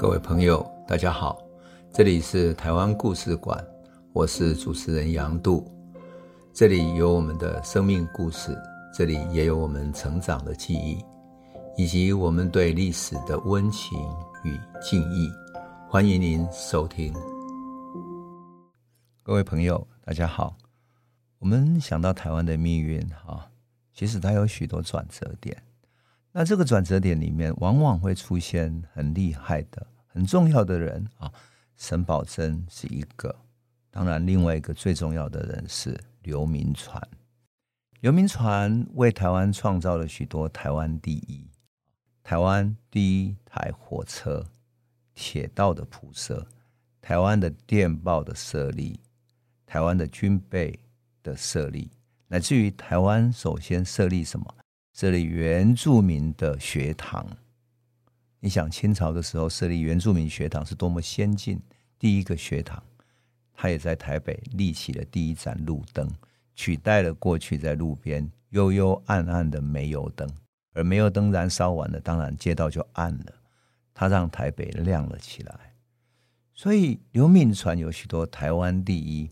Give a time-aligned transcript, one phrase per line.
[0.00, 1.38] 各位朋友，大家好，
[1.92, 3.62] 这里是台湾故事馆，
[4.14, 5.70] 我是主持人杨度，
[6.54, 8.56] 这里有我们的生命故事，
[8.94, 11.04] 这里也有我们成长的记忆，
[11.76, 13.98] 以及我们对历史的温情
[14.42, 15.30] 与敬意。
[15.86, 17.12] 欢迎您收听。
[19.22, 20.56] 各位朋友，大家好。
[21.40, 23.46] 我们想到台湾的命运，哈，
[23.92, 25.62] 其实它有许多转折点。
[26.32, 31.30] 那这个转折点里面，往往会出现很厉害的、很重要的人啊。
[31.76, 33.34] 沈葆桢是一个，
[33.90, 37.02] 当然，另外一个最重要的人是刘铭传。
[38.00, 41.50] 刘铭传为台湾创造了许多台湾第一、
[42.22, 44.46] 台湾第一台火车、
[45.14, 46.46] 铁道的铺设、
[47.00, 49.00] 台湾的电报的设立、
[49.66, 50.78] 台湾的军备
[51.22, 51.90] 的设立，
[52.28, 54.54] 乃至于台湾首先设立什么？
[54.92, 57.26] 设立原住民的学堂，
[58.40, 61.60] 你想清朝的时候设立原住民学堂是多么先进？
[61.98, 62.82] 第一个学堂，
[63.52, 66.10] 他也在台北立起了第一盏路灯，
[66.54, 70.28] 取代了过去在路边幽幽暗暗的煤油灯。
[70.72, 73.34] 而煤油灯燃烧完了，当然街道就暗了。
[73.92, 75.74] 他让台北亮了起来。
[76.54, 79.28] 所以刘铭传有许多台湾第一。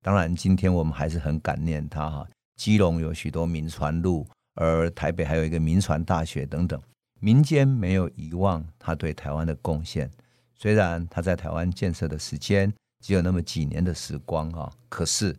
[0.00, 2.28] 当然，今天我们还是很感念他哈。
[2.56, 4.26] 基隆有许多民传路。
[4.54, 6.80] 而台北还有一个民传大学等等，
[7.20, 10.10] 民间没有遗忘他对台湾的贡献。
[10.54, 15.34] 虽然他在台湾建设的时间只有那么几年的时光啊，可是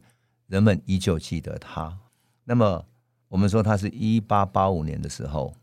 [0.48, 1.98] 人们依旧记得他。
[2.44, 2.86] 那么
[3.30, 5.56] 我们说，他是一八八五年的时候，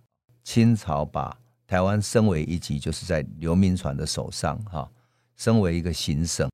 [0.43, 4.91] 清朝把台湾升为一级，就是在刘铭传的手上哈，
[5.37, 6.49] 升为一个行省。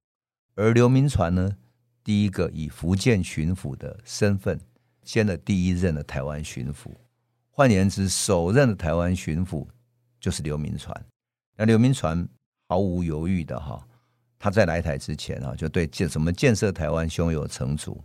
[0.55, 1.57] 而刘铭传呢，
[2.03, 4.59] 第一个以福建巡抚的身份。
[5.07, 6.91] 兼了第一任的台湾巡抚，
[7.51, 9.65] 换言之，首任的台湾巡抚
[10.19, 11.07] 就是刘铭传。
[11.57, 12.29] 那刘铭传
[12.69, 13.87] 毫无犹豫的哈，
[14.37, 18.03] 他在来台之前啊，就对建什么建设台湾胸有成竹。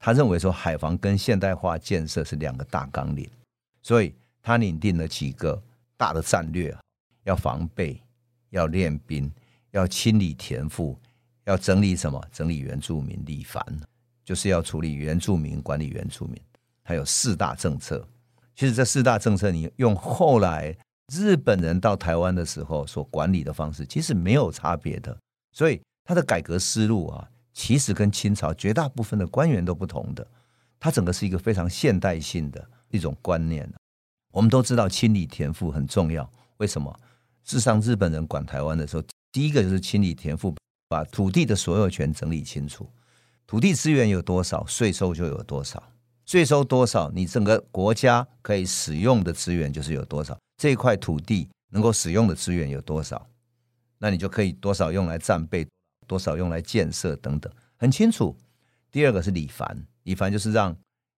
[0.00, 3.30] 他认为说海防跟现代化建设是两个大纲领，
[3.80, 5.62] 所以他拟定了几个
[5.96, 6.76] 大的战略：
[7.22, 8.02] 要防备，
[8.50, 9.32] 要练兵，
[9.70, 10.98] 要清理田赋，
[11.44, 12.20] 要整理什么？
[12.32, 13.64] 整理原住民，理蕃。
[14.24, 16.40] 就是要处理原住民，管理原住民，
[16.82, 18.06] 还有四大政策。
[18.54, 20.76] 其实这四大政策，你用后来
[21.12, 25.16] 日本人到台湾的时候所管理的方式，其实没有差别的。
[25.52, 30.26] 所以他的改革思路啊，其实跟清朝绝大部分的官员都不同的。
[30.78, 33.70] 他整个是一个非常现代性的一种观念。
[34.32, 36.92] 我们都知道清理田赋很重要，为什么？
[37.44, 40.54] 事实上，日本人管台湾的时候，第一个就是清理田赋，
[40.88, 42.88] 把土地的所有权整理清楚。
[43.52, 45.92] 土地资源有多少，税收就有多少。
[46.24, 50.34] 税收多少，你整个国家可以使用的资源就是有多少。
[50.56, 53.28] 这一块土地能够使用的资源有多少，
[53.98, 55.68] 那你就可以多少用来战备，
[56.06, 58.34] 多少用来建设等等，很清楚。
[58.90, 60.74] 第二个是李凡，李凡就是让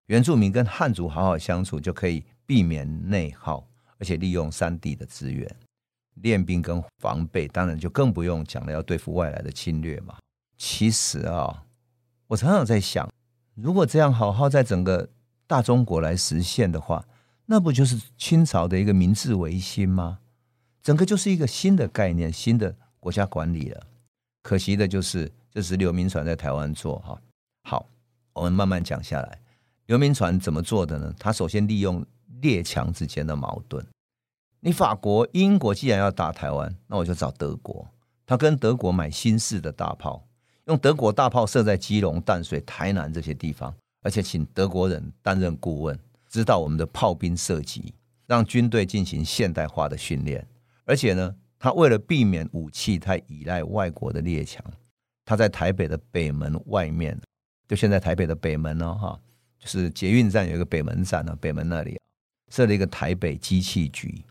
[0.07, 3.65] 原住民跟汉族好好相处，就可以避免内耗，
[3.99, 5.49] 而且利用山地的资源。
[6.15, 10.17] 练兵跟防备，当然就更不用讲了，要对付外来的侵略嘛。
[10.59, 11.63] 其实啊。
[12.29, 13.09] 我常常在想，
[13.55, 15.09] 如果这样好好在整个
[15.47, 17.05] 大中国来实现的话，
[17.47, 20.21] 那不就是清朝的一个明治维新吗？
[20.83, 23.87] 整个就是一个新的概念，新的国家管理了。
[24.43, 27.19] 可惜的就是，这是刘铭传在台湾做哈。
[27.63, 27.87] 好，
[28.33, 29.39] 我们慢慢讲下来。
[29.87, 31.15] 刘铭传怎么做的呢？
[31.19, 32.05] 他首先利用
[32.41, 33.87] 列强之间的矛盾。
[34.61, 37.87] 你法国、英国既然要打台湾，那我就找德国。
[38.27, 40.27] 他跟德国买新式的大炮。
[40.67, 45.99] 用德国大炮射在基隆、淡水、台南这些地方，而且请德国人担任顾问，
[46.29, 47.93] 指导我们的炮兵射击，
[48.27, 50.47] 让军队进行现代化的训练。
[50.87, 54.65] 而且呢，他为了避免武器太依赖外国的列强，
[55.25, 57.19] 他在台北的北门外面，
[57.69, 59.21] 就现在台北的北门哦，哈，
[59.59, 62.01] 就是捷运站有一个北门站呢，北门那里
[62.51, 64.25] 设了一个台北机器局，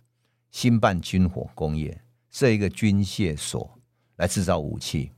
[0.49, 1.99] 兴办军火工业，
[2.31, 3.69] 设一个军械所
[4.15, 5.11] 来制造武器。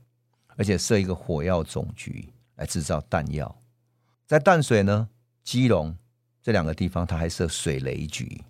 [0.56, 3.54] 而且设一个火药总局来制造弹药，
[4.26, 5.08] 在淡水呢、
[5.44, 5.94] 基隆
[6.42, 8.42] 这两个地方，他还设水雷局。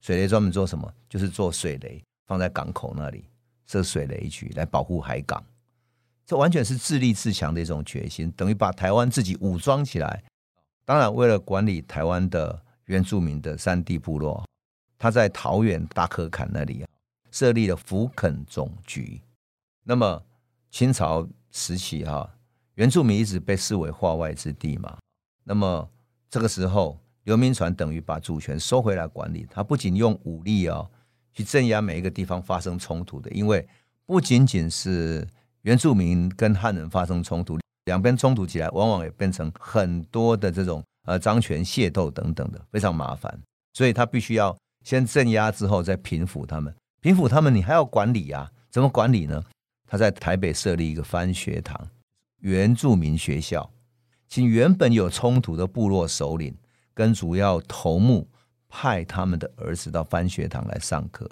[0.00, 0.92] 水雷专门做什么？
[1.08, 3.24] 就是做水雷，放在港口那里
[3.66, 5.44] 设水雷局来保护海港。
[6.24, 10.22] 这完全是自立自强的一种决心，等于把台湾自己武装起来。
[10.84, 14.46] 当然，为了管理台湾的原住民的山地部落，
[14.96, 16.86] 他在桃园大嵙崁那里
[17.32, 19.20] 设立了福垦总局。
[19.82, 20.22] 那么
[20.70, 21.26] 清朝。
[21.50, 22.28] 时期哈，
[22.74, 24.96] 原住民一直被视为化外之地嘛。
[25.44, 25.88] 那么
[26.30, 29.46] 这个时候，刘铭传等于把主权收回来管理。
[29.50, 30.86] 他不仅用武力啊
[31.32, 33.66] 去镇压每一个地方发生冲突的，因为
[34.06, 35.26] 不仅仅是
[35.62, 43.38] 原住民跟汉人发生冲突，两边冲突起来，往往也变成很多的这种呃张权械斗等等的，非常麻烦。
[43.72, 48.50] 所以他必须要先镇压之后再平抚他们，平抚他们你还要管理啊？
[48.70, 49.42] 怎么管理呢？
[49.88, 51.88] 他在台北设立一个番学堂，
[52.40, 53.68] 原住民学校，
[54.28, 56.54] 请原本有冲突的部落首领
[56.92, 58.28] 跟主要头目
[58.68, 61.28] 派他们的儿子到番学堂来上课，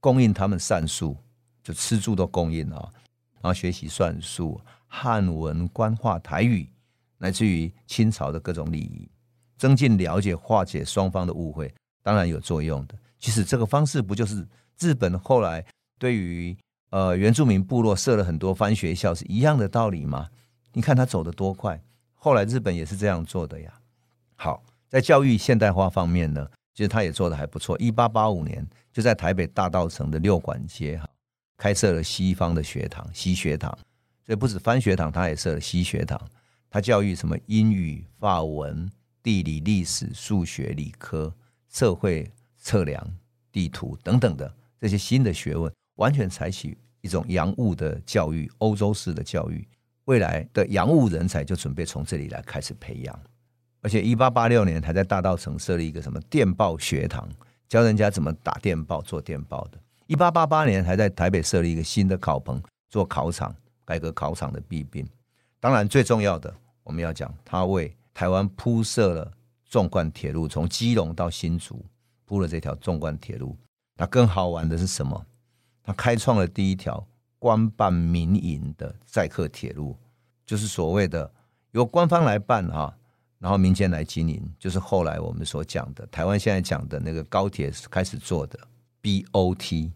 [0.00, 1.16] 供应他们算术，
[1.62, 2.92] 就吃住都供应啊，
[3.40, 6.68] 然后学习算术、汉文、官话、台语，
[7.16, 9.08] 乃至于清朝的各种礼仪，
[9.56, 11.72] 增进了解，化解双方的误会，
[12.02, 12.94] 当然有作用的。
[13.18, 14.46] 其实这个方式不就是
[14.78, 15.64] 日本后来
[15.98, 16.54] 对于
[16.94, 20.28] 呃，原住民部落设了很多番学校，是一样的道理吗？
[20.72, 21.82] 你看他走得多快，
[22.14, 23.80] 后来日本也是这样做的呀。
[24.36, 27.76] 好，在教育现代化方面呢，其实他也做得还不错。
[27.80, 31.10] 一八八五年，就在台北大稻城的六馆街哈，
[31.56, 33.76] 开设了西方的学堂西学堂，
[34.24, 36.20] 所以不止番学堂，他也设了西学堂。
[36.70, 38.88] 他教育什么英语、法文、
[39.20, 41.34] 地理、历史、数学、理科、
[41.68, 43.04] 社会测量、
[43.50, 46.78] 地图等等的这些新的学问，完全采取。
[47.04, 49.68] 一种洋务的教育，欧洲式的教育，
[50.06, 53.20] 未来的洋务人才就准备从这里来开始培养。
[53.82, 57.28] 而且，一八八六年还在大道城设立一个什么电报学堂，
[57.68, 59.78] 教人家怎么打电报、做电报的。
[60.06, 62.58] 一八八八年还在台北设立一个新的考棚，
[62.88, 63.54] 做考场，
[63.84, 65.06] 改革考场的弊病。
[65.60, 66.50] 当然，最重要的
[66.82, 69.30] 我们要讲，他为台湾铺设了
[69.66, 71.84] 纵贯铁路，从基隆到新竹
[72.24, 73.54] 铺了这条纵贯铁路。
[73.94, 75.26] 那更好玩的是什么？
[75.84, 77.06] 他开创了第一条
[77.38, 79.96] 官办民营的载客铁路，
[80.44, 81.30] 就是所谓的
[81.70, 82.92] 由官方来办哈，
[83.38, 88.58] 然后民间来经营，就是后来我们所讲的台湾现在讲的那个高铁开始做的
[89.02, 89.92] BOT。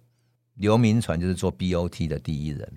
[0.55, 2.73] 刘铭传就是做 BOT 的第一人，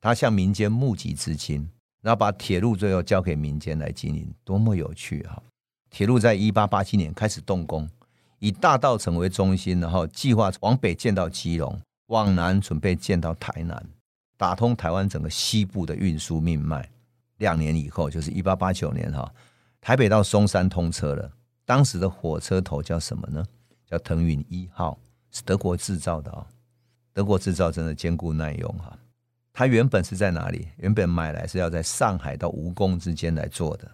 [0.00, 1.68] 他向民间募集资金，
[2.00, 5.42] 然后把铁路最后交给民间来经营，多么有趣哈！
[5.90, 7.86] 铁路在一八八七年开始动工，
[8.38, 11.78] 以大稻城为中心，然后计划往北建到基隆。
[12.08, 13.82] 往南准备建到台南，
[14.36, 16.88] 打通台湾整个西部的运输命脉。
[17.38, 19.32] 两年以后，就是一八八九年哈，
[19.80, 21.30] 台北到松山通车了。
[21.64, 23.44] 当时的火车头叫什么呢？
[23.86, 24.98] 叫腾云一号，
[25.30, 26.46] 是德国制造的啊。
[27.12, 28.98] 德国制造真的坚固耐用哈。
[29.52, 30.68] 它原本是在哪里？
[30.76, 33.90] 原本买来是要在上海到吴公之间来做的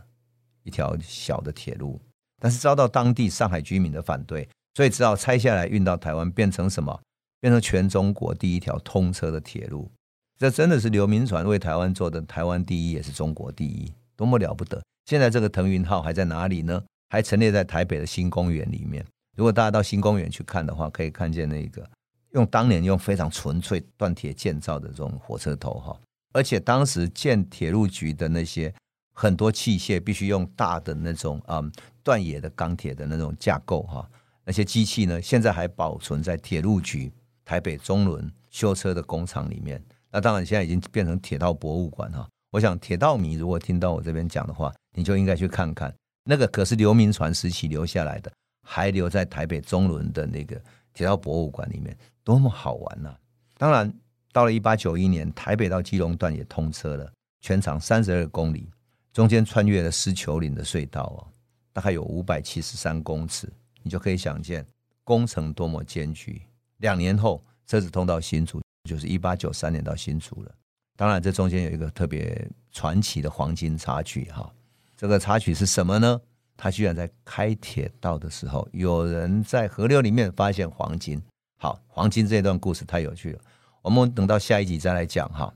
[0.62, 2.00] 一条小的铁路，
[2.38, 7.00] 但是遭到当地上海居民的反对，所以只好拆下来运到台湾，变成什么？
[7.44, 9.90] 变成全中国第一条通车的铁路，
[10.38, 14.82] 这真的是刘铭传为台湾做的台湾第一，也是中国第一，多么了不得！
[15.04, 16.82] 现在这个腾云号还在哪里呢？
[17.10, 19.04] 还陈列在台北的新公园里面。
[19.36, 21.86] 如果大家到新公园去看的话，可以看见那个
[22.30, 26.00] 用当年用非常纯粹锻铁建造的这种火车头哈，
[26.32, 28.72] 而且当时建铁路局的那些
[29.12, 31.70] 很多器械必须用大的那种嗯
[32.02, 34.08] 断冶的钢铁的那种架构哈，
[34.46, 37.12] 那些机器呢，现在还保存在铁路局。
[37.44, 42.28] 台北中仑修车的工厂里面，那当然现在已经变成铁道博物馆哈。
[42.50, 45.92] 我想铁道迷如果听到我这边讲的话，你就应该去看看，
[46.24, 48.32] 那个可是刘铭传时期留下来的，
[48.62, 50.60] 还留在台北中仑的那个
[50.92, 53.14] 铁道博物馆里面，多么好玩呐！
[53.58, 53.92] 当然，
[54.32, 58.70] 到了一八九一年，台北到基隆段也通车了，全长三十二公里，
[59.12, 61.26] 中间穿越了狮球岭的隧道哦，
[61.72, 63.52] 大概有五百七十三公尺，
[63.82, 64.64] 你就可以想见
[65.02, 66.40] 工程多么艰巨。
[66.84, 70.54] 两年后，车子通到新竹，就是一八九三年到新竹了。
[70.96, 74.52] 当然，这中间有一个特别传奇的黄金插曲哈。
[74.94, 76.20] 这个插曲是什么呢？
[76.58, 81.20] 他居然在开铁道的时候，有人在河流里面发现黄金。
[81.58, 83.40] 好，黄金这段故事太有趣了，
[83.80, 85.52] 我们等到下一集再来讲哈。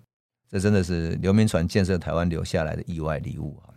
[0.51, 3.69] 这真的是刘铭传建设台湾留下来的意外礼物啊！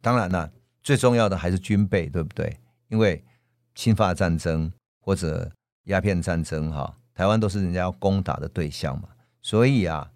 [0.00, 0.50] 当然了，
[0.82, 2.58] 最重要的还是军备，对不对？
[2.88, 3.22] 因为
[3.74, 5.52] 侵华战争或者
[5.84, 9.08] 鸦片战争，哈，台湾都是人家要攻打的对象嘛，
[9.42, 10.10] 所以啊，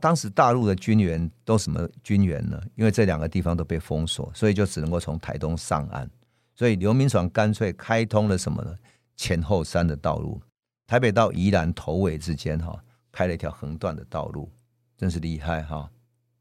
[0.00, 2.60] 当时大陆的军援都什么军援呢？
[2.74, 6.08] 因为这两个地方都被封锁，所以就只能够从台东上岸。
[6.54, 8.76] 所以刘铭传干脆开通了什么呢？
[9.16, 10.40] 前后山的道路，
[10.86, 12.78] 台北到宜兰头尾之间，哈，
[13.10, 14.50] 开了一条横断的道路，
[14.96, 15.90] 真是厉害哈！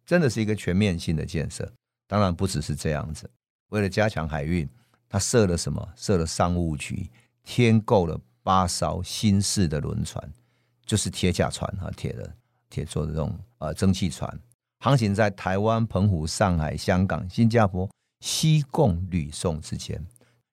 [0.06, 1.72] 真的是一个全面性的建设。
[2.08, 3.30] 当然不只是这样子，
[3.70, 4.68] 为了加强海运，
[5.08, 5.88] 他设了什么？
[5.96, 7.10] 设了商务局，
[7.44, 8.20] 添购了。
[8.44, 10.22] 八艘新式的轮船，
[10.86, 12.36] 就是铁甲船哈，铁的
[12.70, 14.40] 铁做的这种呃蒸汽船，
[14.80, 20.06] 航行在台湾、澎湖、上海、香港、新加坡、西贡、吕宋之间，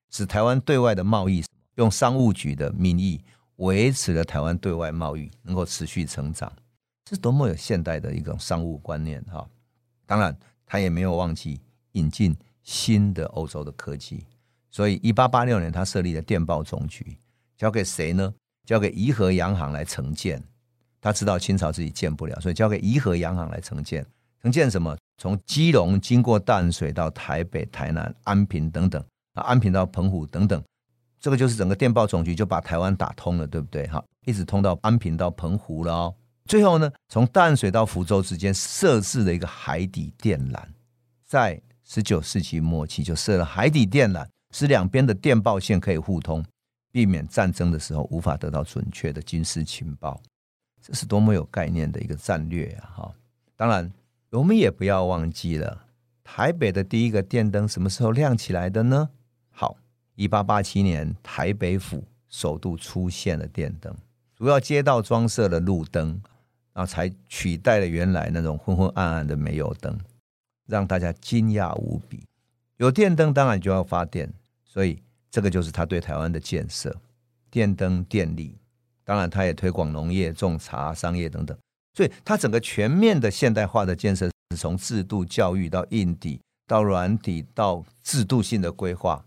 [0.09, 1.43] 使台湾对外的贸易
[1.75, 3.21] 用商务局的名义
[3.57, 6.51] 维持了台湾对外贸易能够持续成长，
[7.05, 9.47] 这是多么有现代的一种商务观念哈！
[10.05, 11.59] 当然，他也没有忘记
[11.93, 14.25] 引进新的欧洲的科技，
[14.69, 17.17] 所以一八八六年他设立了电报总局，
[17.61, 18.33] 交给谁呢？
[18.65, 20.41] 交给怡和洋行来承建。
[20.99, 24.03] 他知道清朝自己建不了，所以交给怡和洋行来承建。
[24.41, 24.97] 承建什么？
[25.19, 28.99] 从基隆经过淡水到台北、台南、安平等等，
[29.35, 30.59] 啊，安平到澎湖等等，
[31.19, 33.85] 这个就是整个电报总局就把台湾打通了，对不对？
[33.89, 36.15] 哈，一直通到安平到澎湖了哦。
[36.45, 40.59] 最后呢，从淡水到福州之间设置了一个海底电缆，
[41.27, 46.43] 在十九世纪末期就设了海底电缆，使两边的电报线可以互通，
[46.91, 50.21] 避免战争的时候无法得到准确的军事情报。
[50.81, 52.93] 这是多么有概念的一个战略啊！
[52.95, 53.15] 哈，
[53.55, 53.91] 当然。
[54.31, 55.87] 我们也不要忘记了，
[56.23, 59.09] 台北的第一个电灯什么时候亮起来的呢？
[59.49, 59.75] 好，
[60.15, 63.93] 一八八七年，台北府首度出现了电灯，
[64.33, 66.21] 主要街道装设了路灯，
[66.71, 69.99] 然后才取代了原来那种昏昏暗暗的煤油灯，
[70.65, 72.23] 让大家惊讶无比。
[72.77, 74.31] 有电灯当然就要发电，
[74.63, 76.95] 所以这个就是他对台湾的建设，
[77.49, 78.57] 电灯电力。
[79.03, 81.57] 当然，他也推广农业、种茶、商业等等。
[81.93, 89.25] 所以，他整个全面的现代化的建设是从制度教育到硬底到软底到制度性的规划。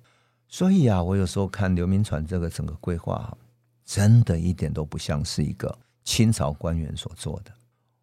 [0.48, 3.36] 所以啊，我有时候看刘铭传这个整个规划，
[3.84, 7.50] 真的一点都不像是一个清朝官员所做的。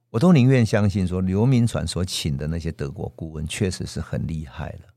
[0.10, 4.90] 我都宁愿相信说，刘铭传所请的那些德国顾问确实是很厉害了。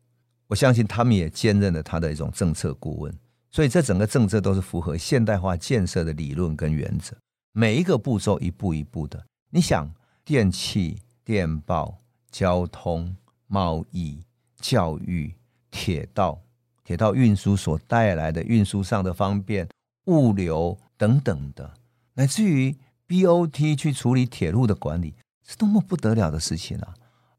[0.46, 3.14] 我相信他们也兼任了他的一种政策顾问。
[3.50, 7.16] 所以，这整个政策都是符合现代化建设的理论跟原则，
[7.52, 9.24] 每一个步骤一步一步的。
[9.50, 9.88] 你想，
[10.24, 11.96] 电器、电报、
[12.32, 13.14] 交通、
[13.46, 14.24] 贸易、
[14.56, 15.32] 教育、
[15.70, 16.40] 铁道、
[16.82, 19.68] 铁道运输所带来的运输上的方便、
[20.06, 21.72] 物流等等的，
[22.14, 22.74] 乃至于
[23.06, 25.14] BOT 去处理铁路的管理，
[25.46, 26.94] 是多么不得了的事情啊！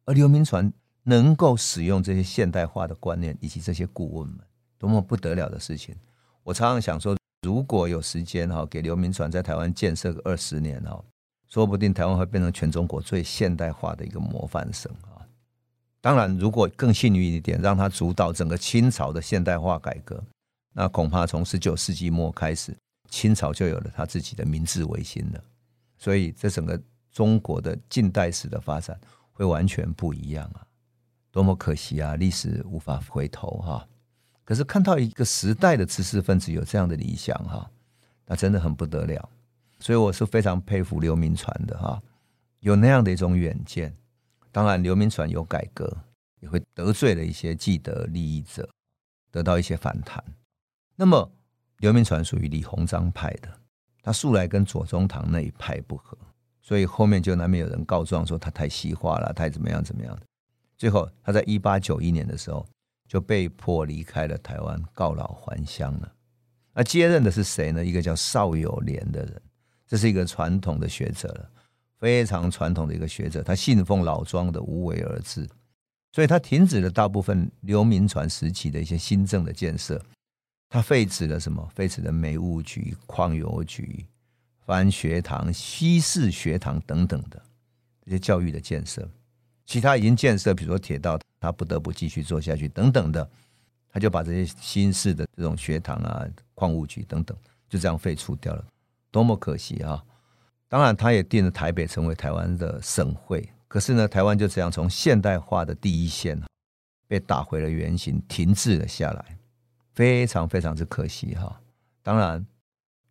[0.05, 0.71] 而刘铭传
[1.05, 4.39] 能够使用这些现代化的观念以及这些顾问们，
[4.77, 5.95] 多么不得了的事情！
[6.43, 11.01] 我常常想说，如果有时间哈，给刘铭传在台湾建设个二十年哈。
[11.47, 15.23] 说不定台湾会变成全中国最现代化的一个模范省啊！
[16.01, 20.21] 当然，如果更幸运一点，让他主导整个清朝的现代化改革，
[20.73, 22.75] 那恐怕从十九世纪末开始，
[23.09, 25.43] 清朝就有了他自己的明治维新了。
[25.97, 26.81] 所以，这整个
[27.11, 28.99] 中国的近代史的发展
[29.31, 30.64] 会完全不一样啊！
[31.35, 32.15] 多么可惜啊！
[32.15, 33.85] 历史无法回头哈。
[34.45, 37.69] 可是看到一个时代的知识分子有这样的理想哈，
[38.25, 39.29] 那真的很不得了。
[39.81, 42.01] 所以我是非常佩服刘铭传的哈，
[42.61, 43.93] 有那样的一种远见。
[44.49, 45.93] 当然，刘铭传有改革，
[46.39, 48.69] 也会得罪了一些既得利益者，
[49.29, 50.23] 得到一些反弹。
[50.95, 51.29] 那么，
[51.79, 53.49] 刘铭传属于李鸿章派的，
[54.01, 56.17] 他素来跟左宗棠那一派不合，
[56.61, 60.17] 所以后面就难免有人告状说他太西化了，太怎么样怎么样。
[60.77, 62.65] 最后，他在一八九一年的时候
[63.07, 66.11] 就被迫离开了台湾，告老还乡了。
[66.73, 67.83] 那接任的是谁呢？
[67.83, 69.41] 一个叫邵友莲的人。
[69.87, 71.49] 这是一个传统的学者了，
[71.99, 73.43] 非常传统的一个学者。
[73.43, 75.47] 他信奉老庄的无为而治，
[76.11, 80.03] 所以他停止了大部分刘铭传时期的一些新政的建设。
[80.67, 81.65] 他废止了什么？
[81.73, 84.03] 废止了煤务局、矿油局、
[84.65, 87.41] 番学堂、西式学堂等等的
[88.03, 89.07] 这些教育的建设。
[89.65, 93.27] 其他已经建设，比如说铁道，他不得不继续做下去等等的，
[93.89, 97.35] 他就把这些新式的这种学堂啊、矿务局等等，
[97.67, 98.65] 就这样废除掉了。
[99.11, 100.03] 多么可惜啊！
[100.67, 103.47] 当然，他也定了台北成为台湾的省会。
[103.67, 106.41] 可是呢，台湾就这样从现代化的第一线
[107.07, 109.37] 被打回了原形，停滞了下来，
[109.93, 111.61] 非常非常之可惜哈。
[112.03, 112.45] 当然，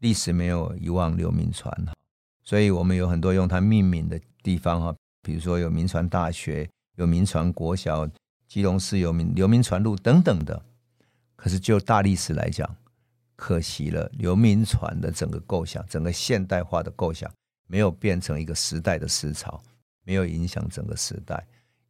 [0.00, 1.72] 历史没有遗忘刘铭传，
[2.42, 4.94] 所以我们有很多用他命名的地方哈，
[5.24, 8.06] 比如说有民传大学、有民传国小、
[8.46, 10.62] 基隆市有民刘民传路等等的。
[11.34, 12.76] 可是就大历史来讲，
[13.34, 17.30] 可惜了，刘民传的整个构想，整个现代化的构想，
[17.66, 19.60] 没有变成一个时代的思潮，
[20.04, 21.44] 没有影响整个时代。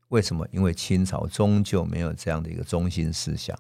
[0.08, 0.46] 为什么？
[0.50, 3.56] 因为清朝终究没有这样的一个中心思想，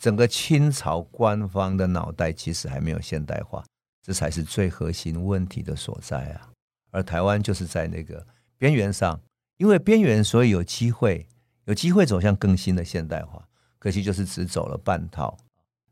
[0.00, 3.64] 整个清朝官方的脑袋其实还没有现代化，
[4.02, 6.50] 这才是最核心问题的所在啊。
[6.90, 8.26] 而台湾就是在那个
[8.58, 9.20] 边缘上，
[9.56, 11.28] 因为边缘，所以有机会，
[11.66, 13.48] 有机会走向更新的现代化，
[13.78, 15.38] 可惜就是只走了半套。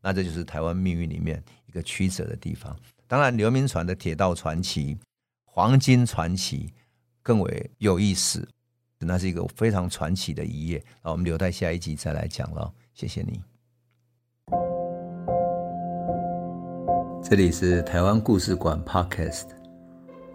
[0.01, 2.77] 那这就是台湾命运里面一个曲折的地方。
[3.07, 4.97] 当然，刘铭传的铁道传奇、
[5.45, 6.73] 黄金传奇
[7.23, 8.45] 更为有意思，
[8.99, 10.83] 那是一个非常传奇的一页。
[11.01, 12.73] 那我们留待下一集再来讲了。
[12.93, 13.41] 谢谢你。
[17.23, 19.47] 这里是台湾故事馆 Podcast，